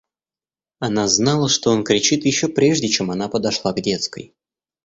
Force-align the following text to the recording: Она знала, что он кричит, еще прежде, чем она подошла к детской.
Она 0.79 1.07
знала, 1.07 1.47
что 1.47 1.69
он 1.69 1.83
кричит, 1.83 2.25
еще 2.25 2.47
прежде, 2.47 2.87
чем 2.87 3.11
она 3.11 3.29
подошла 3.29 3.71
к 3.71 3.81
детской. 3.81 4.33